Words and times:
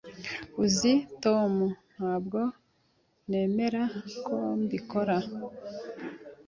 "Uzi 0.63 0.93
Tom?" 1.23 1.53
"Ntabwo 1.95 2.39
nemera 3.29 3.83
ko 4.25 4.37
mbikora." 4.61 5.17